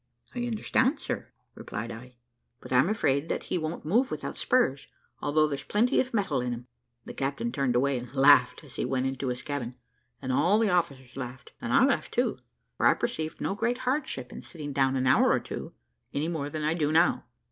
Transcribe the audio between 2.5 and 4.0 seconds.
`but I am afraid that he won't